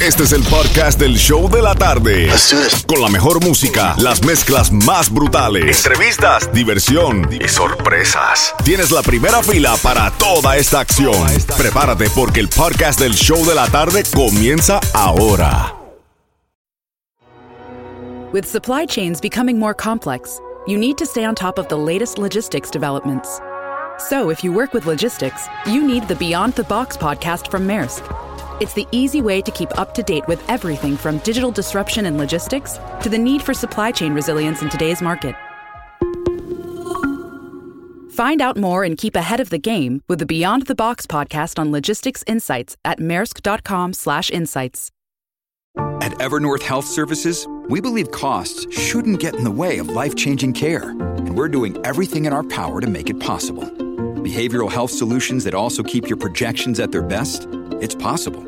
[0.00, 2.30] Este es el podcast del show de la tarde.
[2.86, 8.54] Con la mejor música, las mezclas más brutales, entrevistas, diversión y sorpresas.
[8.64, 11.26] Tienes la primera fila para toda esta acción.
[11.56, 15.74] Prepárate porque el podcast del show de la tarde comienza ahora.
[18.32, 20.38] With supply chains becoming more complex,
[20.68, 23.40] you need to stay on top of the latest logistics developments.
[23.98, 28.04] So, if you work with logistics, you need the Beyond the Box podcast from Maersk.
[28.60, 32.18] It's the easy way to keep up to date with everything from digital disruption in
[32.18, 35.36] logistics to the need for supply chain resilience in today's market.
[38.10, 41.56] Find out more and keep ahead of the game with the Beyond the Box podcast
[41.56, 44.90] on logistics insights at maersk.com/insights.
[46.00, 50.90] At Evernorth Health Services, we believe costs shouldn't get in the way of life-changing care,
[50.90, 53.62] and we're doing everything in our power to make it possible.
[54.24, 57.46] Behavioral health solutions that also keep your projections at their best?
[57.80, 58.47] It's possible.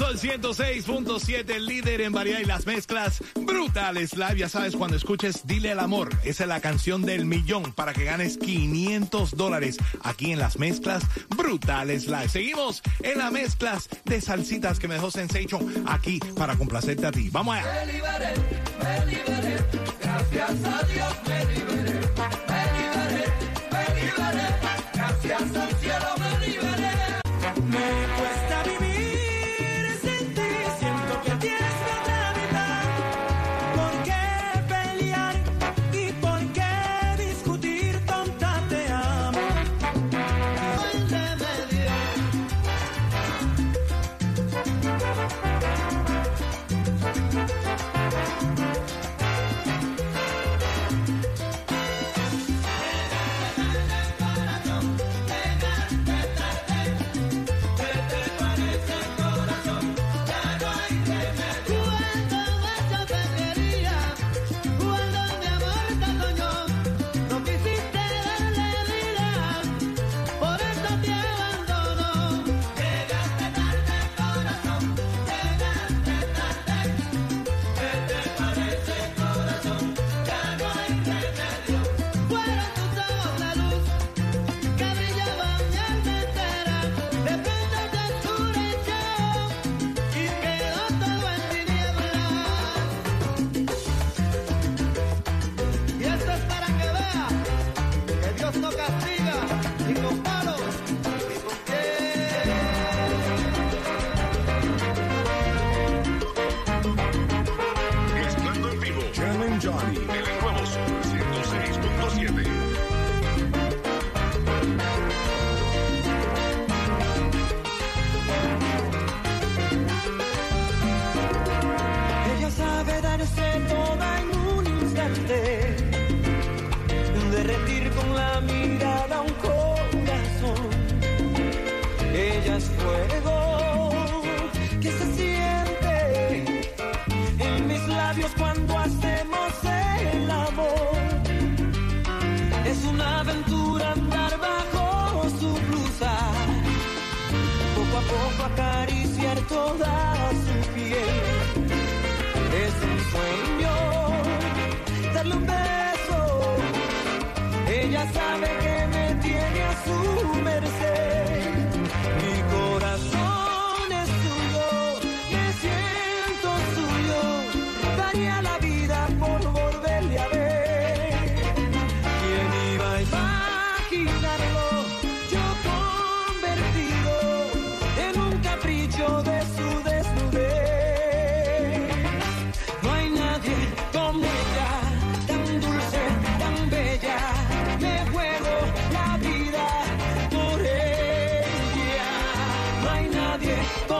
[0.00, 4.38] Sol 106.7, el líder en variedad y las mezclas brutales live.
[4.38, 8.04] Ya sabes, cuando escuches Dile el amor, esa es la canción del millón para que
[8.04, 11.02] ganes 500 dólares aquí en las mezclas
[11.36, 12.30] brutales live.
[12.30, 17.28] Seguimos en las mezclas de salsitas que me dejó Sensation aquí para complacerte a ti.
[17.28, 17.66] Vamos allá.
[25.40, 25.79] Cuesta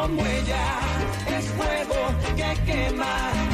[0.01, 0.81] como ella,
[1.37, 3.50] es fuego que quema.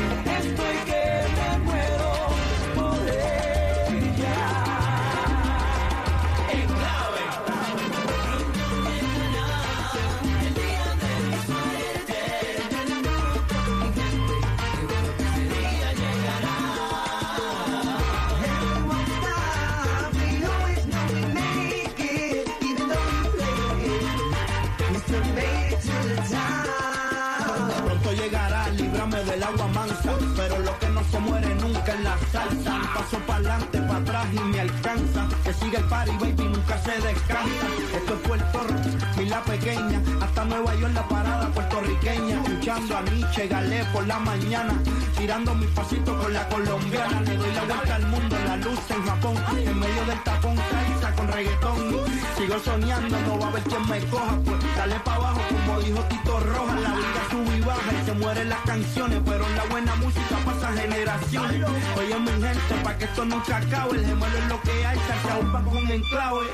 [32.36, 32.74] Salsa.
[32.94, 35.28] Paso para adelante, para atrás y me alcanza.
[35.44, 37.66] Que sigue el party, baby, nunca se descansa.
[37.98, 39.98] Esto es Puerto Rico, la pequeña.
[40.20, 42.42] Hasta Nueva York, la parada puertorriqueña.
[42.42, 44.74] Escuchando a Nietzsche, galé por la mañana.
[45.16, 47.20] Tirando mis pasitos con la colombiana.
[47.22, 49.36] Le doy la vuelta al mundo, la luz en Japón.
[49.56, 52.05] En medio del tapón, salsa con reggaetón.
[52.46, 54.38] Sigo soñando, no va a haber quien me coja.
[54.44, 56.78] Pues dale para abajo, como dijo Tito Roja.
[56.78, 59.20] La vida sube y baja y se mueren las canciones.
[59.24, 61.66] Pero la buena música pasa generaciones.
[61.98, 63.98] Oye, mi gente, para que esto nunca acabe.
[63.98, 64.98] El gemelo es lo que hay,
[65.40, 66.46] un pan con enclave.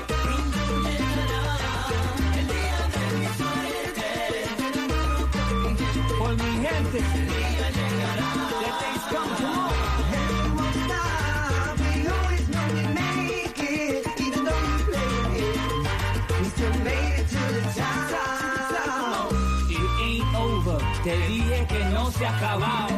[6.17, 7.03] Por mi gente.
[8.63, 9.92] The days come tomorrow.
[22.39, 22.92] Que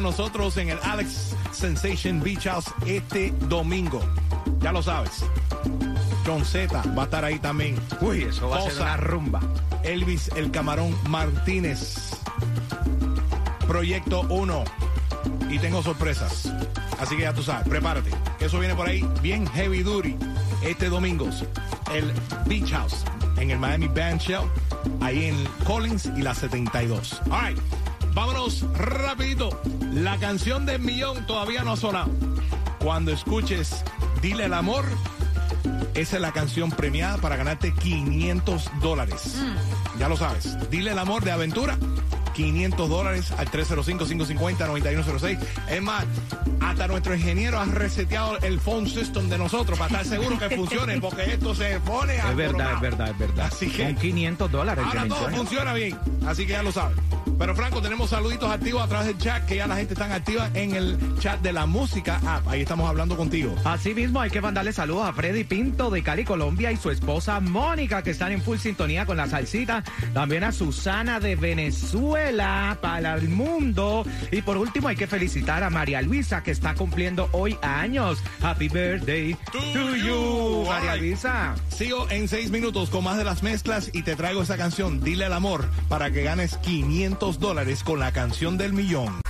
[0.00, 4.00] con nosotros en el Alex Sensation Beach House este domingo.
[4.60, 5.24] Ya lo sabes.
[6.24, 7.78] John Z va a estar ahí también.
[8.00, 9.40] Uy, eso va a ser una rumba.
[9.82, 12.12] Elvis el Camarón Martínez.
[13.66, 14.64] Proyecto 1.
[15.50, 16.50] Y tengo sorpresas.
[16.98, 18.10] Así que ya tú sabes, prepárate.
[18.40, 20.16] Eso viene por ahí bien heavy duty.
[20.62, 21.28] Este domingo,
[21.92, 22.10] el
[22.46, 23.04] Beach House
[23.36, 24.48] en el Miami Band Shell.
[25.02, 27.20] Ahí en Collins y la 72.
[27.30, 27.79] All right.
[28.14, 29.60] Vámonos rapidito.
[29.92, 32.10] La canción del millón todavía no ha sonado.
[32.78, 33.84] Cuando escuches
[34.22, 34.84] Dile el amor,
[35.94, 39.36] esa es la canción premiada para ganarte 500 dólares.
[39.98, 40.58] Ya lo sabes.
[40.70, 41.78] Dile el amor de aventura.
[42.34, 45.38] 500 dólares al 305-550-9106.
[45.70, 46.04] Es más,
[46.60, 51.00] hasta nuestro ingeniero ha reseteado el phone system de nosotros para estar seguro que funcione,
[51.02, 53.46] porque esto se pone a Es verdad, es verdad, es verdad.
[53.46, 55.98] Así que Son 500 dólares que ahora todo funciona bien.
[56.26, 56.98] Así que ya lo sabes.
[57.40, 60.50] Pero Franco, tenemos saluditos activos a través del chat, que ya la gente está activa
[60.52, 62.46] en el chat de la música app.
[62.46, 63.54] Ahí estamos hablando contigo.
[63.64, 67.40] Así mismo hay que mandarle saludos a Freddy Pinto de Cali, Colombia y su esposa
[67.40, 69.82] Mónica que están en full sintonía con la salsita.
[70.12, 74.04] También a Susana de Venezuela para el mundo.
[74.30, 78.22] Y por último hay que felicitar a María Luisa que está cumpliendo hoy años.
[78.42, 80.04] Happy birthday To to you.
[80.04, 80.96] you, María.
[80.96, 81.54] Luisa.
[81.68, 85.24] Sigo en seis minutos con más de las mezclas y te traigo esa canción, Dile
[85.24, 89.20] el amor, para que ganes 500 dólares con la canción del millón.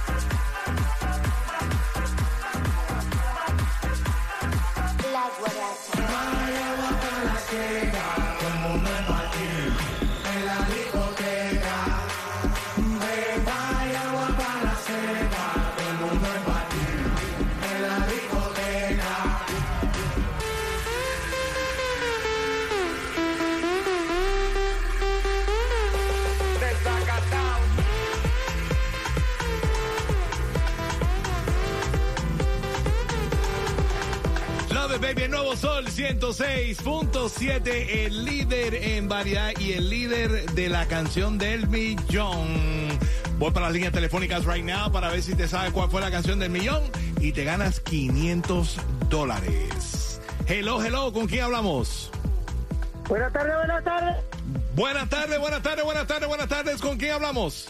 [35.00, 41.38] Baby, el nuevo sol 106.7, el líder en variedad y el líder de la canción
[41.38, 42.99] del millón.
[43.38, 46.11] Voy para las líneas telefónicas right now para ver si te sabes cuál fue la
[46.11, 46.83] canción del millón
[47.19, 48.76] y te ganas 500
[49.09, 50.21] dólares.
[50.47, 52.11] Hello, hello, ¿con quién hablamos?
[53.09, 54.16] Buenas tardes, buenas tardes.
[54.75, 57.69] Buenas tardes, buenas tardes, buenas tardes, buenas tardes, ¿con quién hablamos?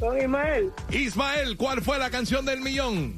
[0.00, 0.72] Con Ismael.
[0.90, 3.16] Ismael, ¿cuál fue la canción del millón?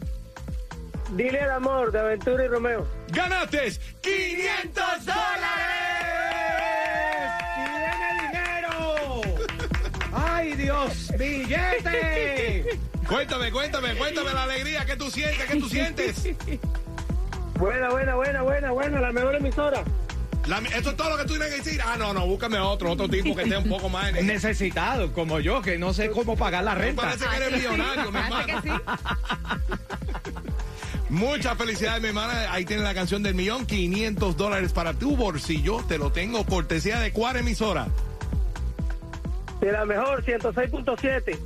[1.13, 2.87] Dile el amor de Aventura y Romeo.
[3.09, 3.73] ¡Ganaste
[4.03, 5.17] 500 dólares!
[7.55, 9.23] ¡Tiene dinero!
[10.13, 11.11] ¡Ay, Dios!
[11.19, 12.79] ¡Billete!
[13.09, 16.29] Cuéntame, cuéntame, cuéntame la alegría que tú sientes, que tú sientes.
[17.55, 19.83] Buena, buena, buena, buena, buena, la mejor emisora.
[20.47, 21.81] La- esto es todo lo que tú tienes que decir.
[21.85, 25.41] Ah, no, no, búscame otro, otro tipo que esté un poco más en Necesitado, como
[25.41, 27.03] yo, que no sé cómo pagar la renta.
[27.03, 28.83] Parece que eres millonario, mi hermano.
[31.11, 32.53] Muchas felicidades, mi hermana.
[32.53, 33.67] Ahí tiene la canción del millón.
[33.67, 35.83] 500 dólares para tu bolsillo.
[35.89, 37.89] Te lo tengo cortesía de cuál emisora.
[39.61, 41.39] De la mejor, 106.7.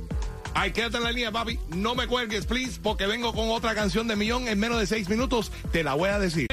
[0.55, 1.59] Ay, quédate en la línea, papi.
[1.75, 5.09] No me cuelgues, please, porque vengo con otra canción de millón en menos de seis
[5.09, 5.51] minutos.
[5.71, 6.47] Te la voy a decir.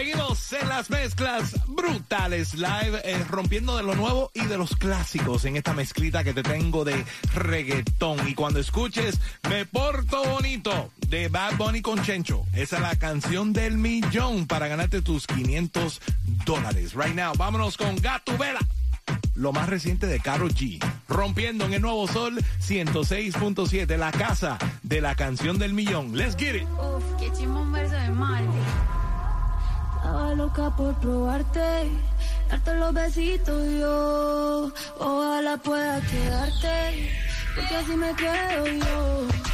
[0.52, 5.56] En las mezclas brutales live, eh, rompiendo de lo nuevo y de los clásicos en
[5.56, 8.28] esta mezclita que te tengo de reggaetón.
[8.28, 13.52] Y cuando escuches Me Porto Bonito de Bad Bunny con Chencho, esa es la canción
[13.52, 16.00] del millón para ganarte tus 500
[16.44, 16.94] dólares.
[16.94, 18.60] Right now, vámonos con Gatubela
[19.36, 20.84] lo más reciente de Caro G.
[21.08, 26.16] Rompiendo en el Nuevo Sol 106.7, la casa de la canción del millón.
[26.16, 26.66] Let's get it.
[27.38, 28.89] Chimón de.
[30.28, 31.90] Loca por probarte,
[32.48, 34.70] darte los besitos yo.
[34.98, 37.10] Ojalá pueda quedarte,
[37.54, 39.49] porque así me quedo yo.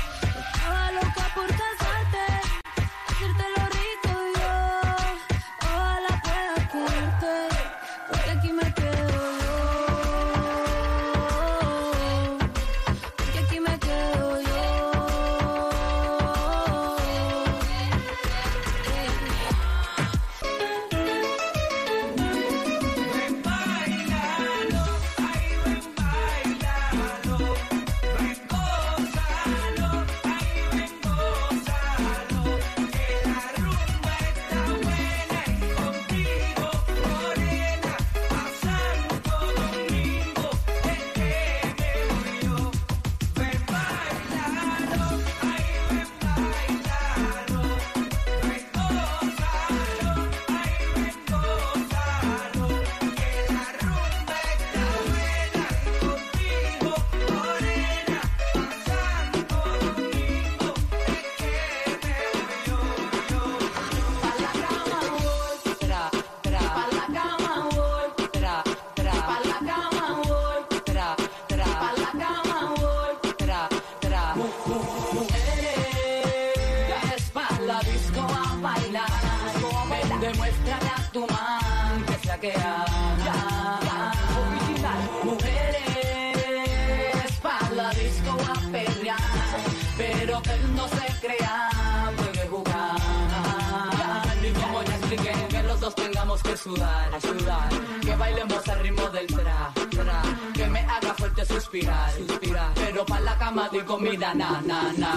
[96.42, 97.68] Que sudar, sudar,
[98.00, 100.22] que bailemos al ritmo del tra, tra,
[100.54, 105.12] que me haga fuerte suspirar, suspirar, pero pa' la cama digo mira, na, na, na.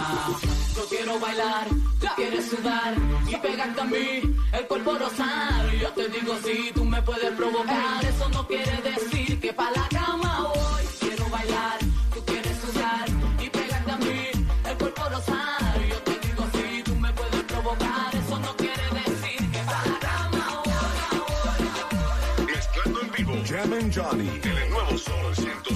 [0.75, 1.67] Yo quiero bailar,
[1.99, 2.93] tú quieres sudar
[3.27, 4.21] y pegarte a mí,
[4.53, 5.71] el cuerpo rosar.
[5.81, 9.87] Yo te digo si tú me puedes provocar, eso no quiere decir que pa' la
[9.89, 10.83] cama voy.
[10.99, 11.79] Quiero bailar,
[23.87, 24.27] Johnny.
[24.43, 25.68] En el nuevo Sol 106.7.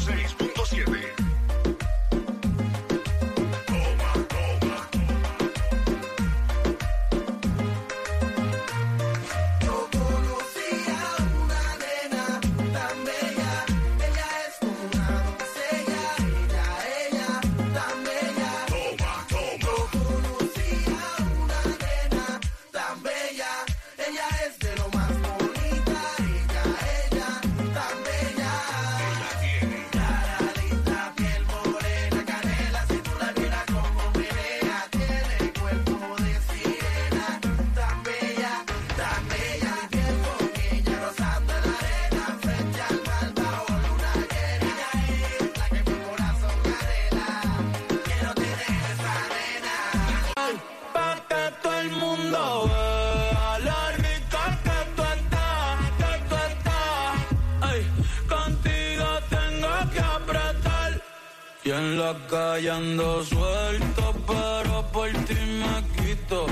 [62.34, 66.46] la calle ando suelto, pero por ti me quito.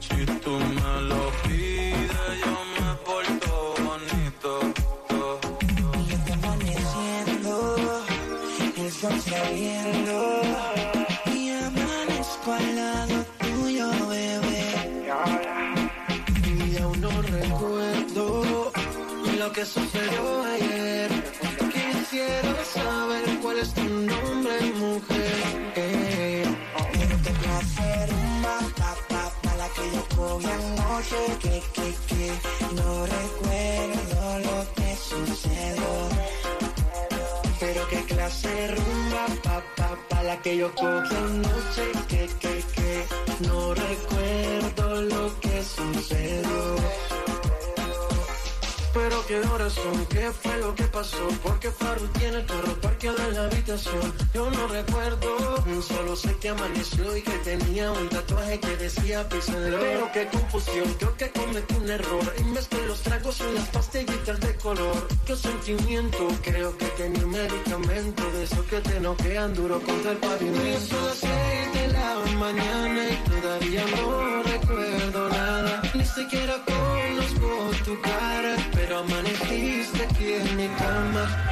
[0.00, 4.50] Si tú me lo pides, yo me porto bonito.
[6.06, 7.52] Y está amaneciendo,
[8.76, 10.16] el sol saliendo
[11.34, 14.66] y amanezco al lado tuyo, bebé.
[16.70, 18.72] Y aún no recuerdo
[19.38, 20.51] lo que sucedió
[30.44, 32.32] una noche que, que, que
[32.74, 36.08] no recuerdo lo que sucedió.
[37.60, 42.64] Pero qué clase de rumba, pa, pa, pa, la que yo cogí anoche, que, que,
[42.74, 43.06] que
[43.46, 46.76] no recuerdo lo que sucedió.
[48.92, 53.18] Pero qué horas son, qué fue lo que pasó, porque Faru tiene el carro parqueado
[53.28, 58.58] en la habitación, yo no recuerdo solo sé que amaneció y que tenía un tatuaje
[58.58, 59.78] que decía pisadero.
[59.80, 62.34] Pero qué confusión, creo que cometí un error.
[62.38, 65.08] Y mezclé los tragos y las pastillitas de color.
[65.24, 70.18] Qué sentimiento, creo que tenía un medicamento de esos que te noquean duro contra el
[70.18, 70.68] pavimento.
[70.68, 75.82] Y son las seis de la mañana y todavía no recuerdo nada.
[75.94, 81.51] Ni siquiera conozco tu cara, pero amaneciste aquí en mi cama.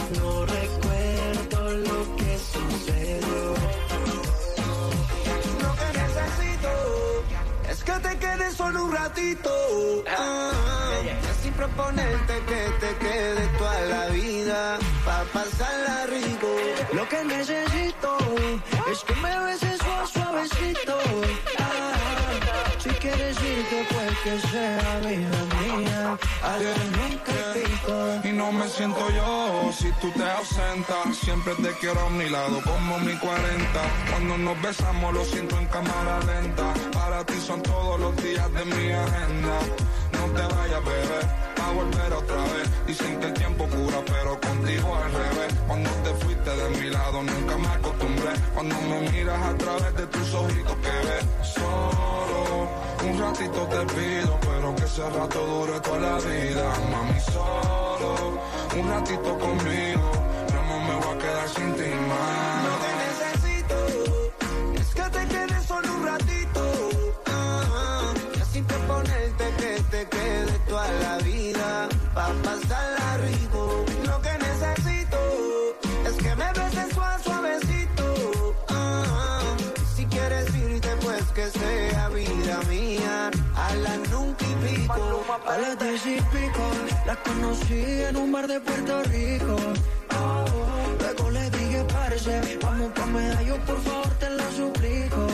[9.11, 10.03] ratito.
[10.07, 10.51] Ah,
[11.03, 14.79] y así proponerte que te quedes toda la vida.
[15.05, 16.47] Pa' pasarla rico.
[16.93, 18.17] Lo que necesito
[18.91, 20.97] es que me beses suave, suavecito.
[21.59, 21.93] Ah,
[22.79, 25.50] si quieres irte, pues que sea vida
[28.23, 31.17] Y no me siento yo si tú te ausentas.
[31.17, 33.81] Siempre te quiero a mi lado como mi 40.
[34.09, 36.73] Cuando nos besamos lo siento en cámara lenta.
[36.93, 39.59] Para ti son todos los días de mi agenda.
[40.13, 41.21] No te vayas, bebé,
[41.63, 42.85] a volver otra vez.
[42.87, 45.53] Dicen que el tiempo cura, pero contigo al revés.
[45.67, 48.33] Cuando te fuiste de mi lado nunca me acostumbré.
[48.53, 51.25] Cuando me miras a través de tus ojitos que ves.
[51.53, 56.73] Solo un ratito te pido, pero que ese rato dure toda la vida.
[56.91, 58.39] Mami, solo
[58.79, 60.11] un ratito conmigo.
[60.53, 62.63] No me voy a quedar sin ti más.
[62.67, 63.77] Lo que necesito
[64.81, 66.61] es que te quedes solo un ratito.
[67.27, 71.89] Ah, y así proponerte que te quedes toda la vida.
[72.13, 72.50] Pa'
[84.93, 85.25] pico.
[85.47, 86.63] A las diez y pico,
[87.05, 89.55] la conocí en un bar de Puerto Rico.
[90.19, 90.45] Oh,
[90.99, 95.27] luego le dije, parece, vamos pa' medallo, por favor, te lo suplico.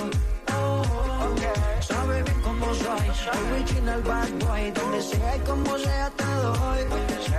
[0.55, 0.83] Oh,
[1.81, 6.81] sabe bien cómo soy, el original bad boy, donde sea y como sea te doy.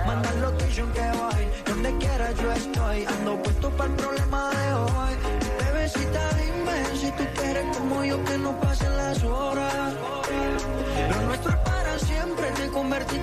[0.05, 4.73] Manda el location que voy, donde quiera yo estoy, ando puesto para el problema de
[4.73, 5.13] hoy.
[5.59, 9.98] Bebecita, dime si tú quieres como yo que no pasen las horas.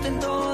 [0.07, 0.46] Convertiste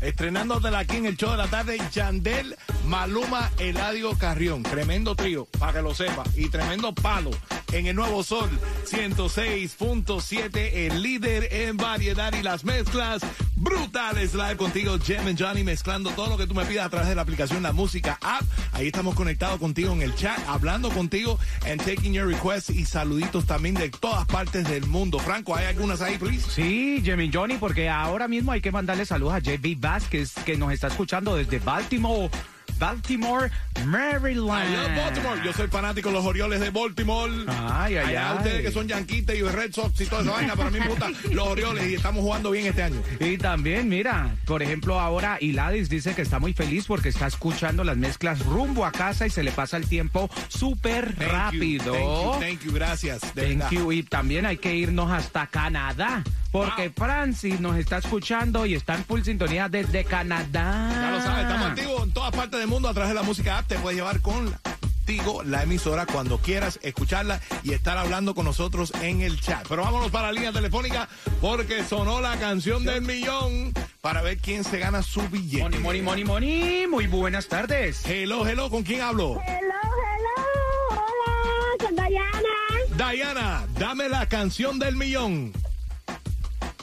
[0.00, 0.08] Music.
[0.08, 1.78] Estrenándotela aquí en el show de la tarde.
[1.92, 2.56] Yandel,
[2.86, 4.62] Maluma, Eladio Carrión.
[4.62, 6.24] Tremendo trío, para que lo sepa.
[6.36, 7.30] Y tremendo palo
[7.72, 8.48] en el Nuevo Sol
[8.86, 10.70] 106.7.
[10.72, 13.22] El líder en variedad y las mezclas
[13.58, 14.34] brutales.
[14.34, 17.14] Live contigo, Jem and Johnny, mezclando todo lo que tú me pidas a través de
[17.14, 18.42] la aplicación La Música App.
[18.72, 23.46] Ahí estamos conectados contigo en el chat, hablando contigo and taking your requests y saluditos
[23.46, 25.18] también de todas partes del mundo.
[25.18, 26.48] Franco, ¿hay algunas ahí, please?
[26.50, 30.72] Sí, Jimmy Johnny, porque ahora mismo hay que mandarle saludos a JB Vázquez, que nos
[30.72, 32.30] está escuchando desde Baltimore.
[32.78, 33.50] Baltimore,
[33.86, 34.68] Maryland.
[34.68, 35.40] I love Baltimore.
[35.44, 37.32] Yo soy fanático de los Orioles de Baltimore.
[37.48, 38.36] Ay, ay, Allá ay.
[38.38, 41.14] ustedes que son yanquitas y Red Sox y toda esa vaina, para mí me gustan
[41.32, 43.02] los Orioles y estamos jugando bien este año.
[43.20, 47.84] Y también, mira, por ejemplo, ahora Iladis dice que está muy feliz porque está escuchando
[47.84, 51.92] las mezclas rumbo a casa y se le pasa el tiempo súper you, rápido.
[51.92, 53.20] Thank you, thank you, gracias.
[53.34, 53.70] de Thank verdad.
[53.70, 53.92] you.
[53.92, 59.04] Y también hay que irnos hasta Canadá, porque Francis nos está escuchando y está en
[59.04, 60.88] full sintonía desde Canadá.
[60.92, 63.58] Ya lo sabes, estamos activos en todas partes del mundo a través de la música
[63.58, 63.66] app.
[63.66, 69.22] Te puedes llevar contigo la emisora cuando quieras escucharla y estar hablando con nosotros en
[69.22, 69.66] el chat.
[69.66, 71.08] Pero vámonos para la línea telefónica
[71.40, 75.62] porque sonó la canción del millón para ver quién se gana su billete.
[75.62, 76.86] Moni, moni, moni, moni.
[76.86, 78.04] Muy buenas tardes.
[78.04, 79.40] Hello, hello, ¿con quién hablo?
[79.46, 83.12] Hello, hello, hola, con Dayana.
[83.12, 85.52] Diana, dame la canción del millón.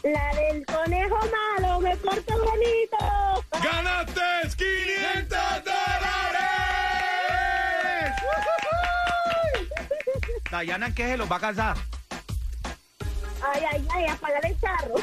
[0.03, 1.17] La del conejo
[1.59, 3.45] malo, me porto bonito.
[3.63, 4.21] ¡Ganaste
[4.57, 5.74] 500
[10.55, 11.77] Dayana, ¿qué se los va a casar?
[13.43, 14.95] Ay, ay, ay, apagar el carro.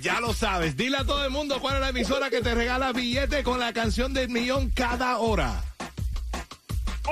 [0.00, 0.76] Ya lo sabes.
[0.78, 3.74] Dile a todo el mundo cuál es la emisora que te regala billete con la
[3.74, 5.62] canción del millón cada hora.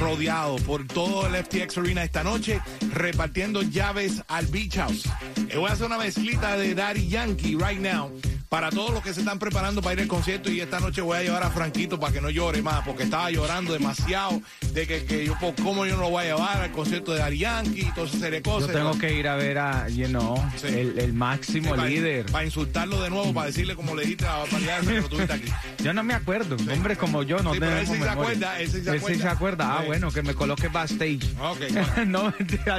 [0.00, 2.60] rodeados por todo el FTX Arena esta noche
[2.92, 5.08] repartiendo llaves al Beach House.
[5.48, 8.10] Eh, voy a hacer una mezclita de Daddy Yankee right now.
[8.54, 11.18] Para todos los que se están preparando para ir al concierto y esta noche voy
[11.18, 14.40] a llevar a Franquito para que no llore más, porque estaba llorando demasiado
[14.72, 17.36] de que, que yo, pues, ¿cómo yo no lo voy a llevar al concierto de
[17.36, 18.68] Yankee y toda esa serie de cosas?
[18.68, 22.26] Yo tengo que ir a ver a, you know, el, el máximo líder.
[22.26, 25.32] Para insultarlo de nuevo, para decirle como le dijiste a la barbaridad que lo tuviste
[25.32, 25.48] aquí.
[25.82, 28.60] Yo no me acuerdo, hombre como yo no Sí, pero tengo él sí se acuerda,
[28.60, 29.32] él sí se Él sí se acuerda.
[29.32, 29.74] acuerda.
[29.74, 29.86] Ah, Sí.
[29.88, 31.24] bueno, que me coloque backstage.
[31.40, 31.58] Ok,
[31.96, 32.04] bueno.
[32.06, 32.78] no, mentira.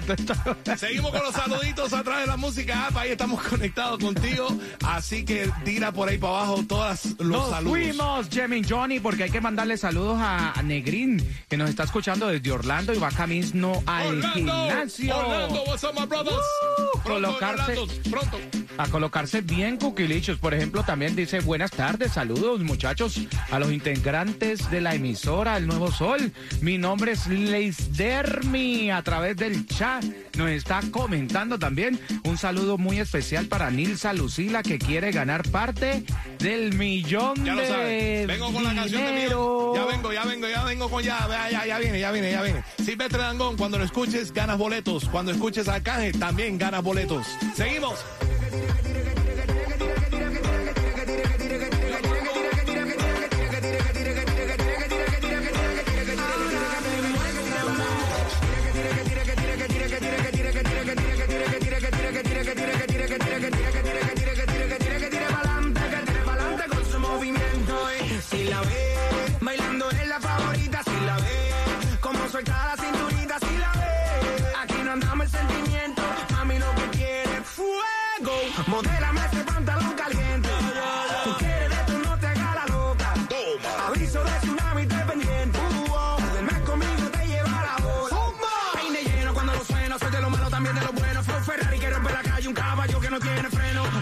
[0.78, 2.88] Seguimos con los saluditos atrás de la música.
[2.96, 4.48] Ahí estamos conectados contigo.
[4.86, 7.78] Así que tira por ahí para abajo todos los Nos saludos.
[7.78, 12.28] fuimos, Jimmy Johnny, porque hay que mandarle saludos a, a Negrín, que nos está escuchando
[12.28, 15.18] desde Orlando y va camino al Orlando, gimnasio.
[15.18, 16.38] Orlando, what's up, my brothers?
[17.06, 17.76] Colocarse-
[18.10, 18.40] pronto.
[18.78, 20.38] a colocarse bien cuquilichos.
[20.38, 23.20] Por ejemplo, también dice buenas tardes, saludos muchachos
[23.52, 26.32] a los integrantes de la emisora El Nuevo Sol.
[26.62, 30.04] Mi nombre es Leisdermi a través del chat.
[30.36, 36.04] Nos está comentando también un saludo muy especial para Nilsa Lucila que quiere ganar parte
[36.40, 38.28] del millón Ya lo de sabes.
[38.28, 39.74] Vengo con la canción de mío.
[39.76, 41.26] Ya vengo, ya vengo, ya vengo con ya.
[41.30, 42.64] Ya, ya, ya viene, ya viene, ya viene.
[42.84, 45.06] Silvestre Dangón, cuando lo escuches, ganas boletos.
[45.06, 46.95] Cuando escuches a Arcángel, también ganas boletos.
[47.56, 48.25] Seguimos.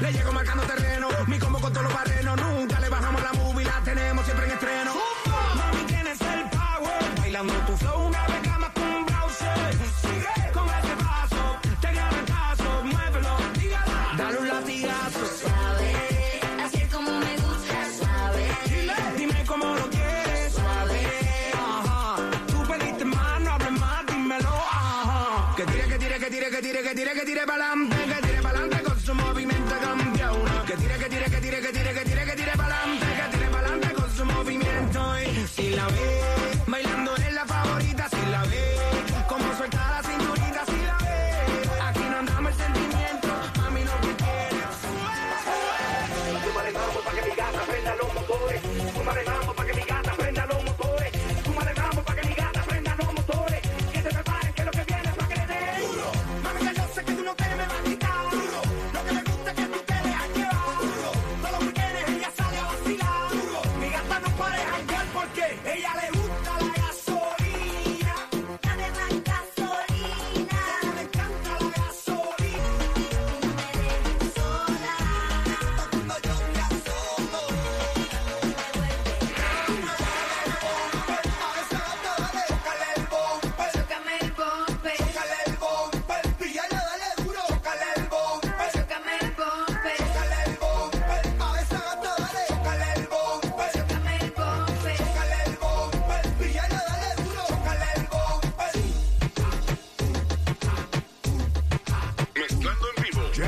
[0.04, 1.08] Le llego marcando terreno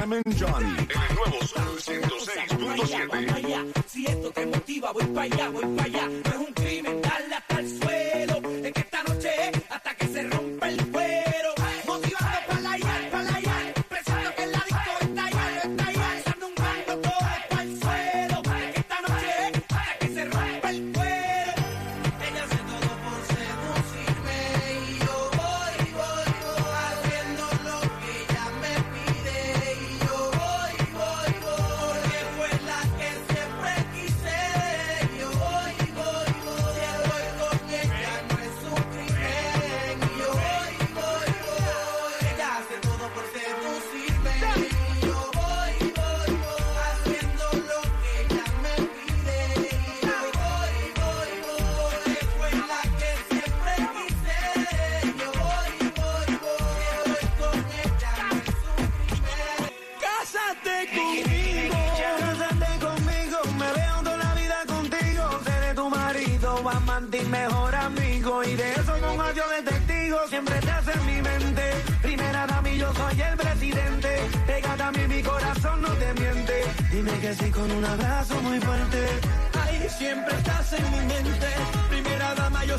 [0.05, 0.69] Jam Johnny.
[0.69, 3.73] En el nuevo Sol 106.7.
[3.87, 5.94] Si esto te motiva, voy para allá, voy para allá.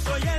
[0.06, 0.35] soy el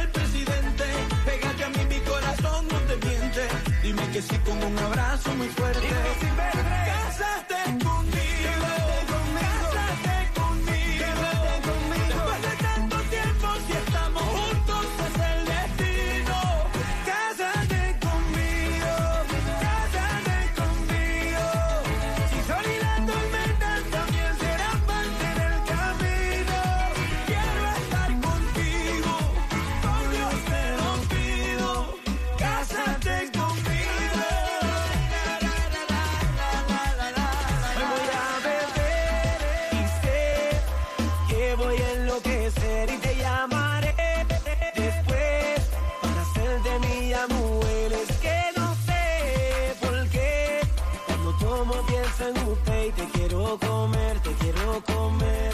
[53.13, 55.53] Quiero comer, te quiero comer.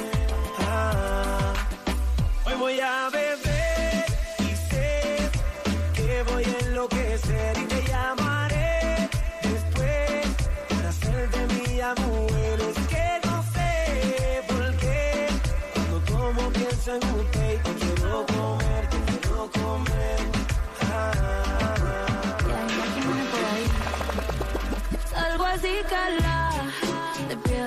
[0.59, 1.53] Ah,
[2.45, 4.05] hoy voy a beber
[4.39, 5.29] y sé
[5.93, 9.09] que voy a enloquecer y te llamaré
[9.41, 10.27] después
[10.69, 12.59] para hacer de mi amor.
[12.69, 15.27] Es que no sé por qué
[15.73, 20.19] cuando como pienso en usted te quiero comer, te quiero comer.
[20.81, 21.75] Ah.
[25.11, 26.52] Salgo así calado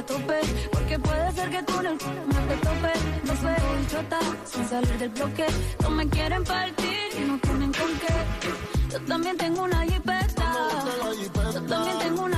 [0.07, 2.93] porque puede ser que con el no te tope.
[3.25, 5.47] No soy idiota sin salir del bloque.
[5.83, 8.93] No me quieren partir y no tienen con qué.
[8.93, 10.53] Yo también tengo una jipeta.
[11.53, 12.36] Yo también tengo una